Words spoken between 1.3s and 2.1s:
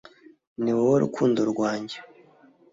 rwanjye,